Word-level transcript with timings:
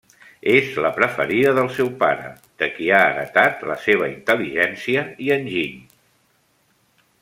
És 0.53 0.69
la 0.85 0.89
preferida 0.95 1.51
del 1.57 1.69
seu 1.75 1.91
pare, 1.99 2.31
de 2.63 2.71
qui 2.79 2.89
ha 2.95 3.03
heretat 3.11 3.63
la 3.73 3.77
seva 3.85 4.11
intel·ligència 4.17 5.07
i 5.27 5.31
enginy. 5.41 5.81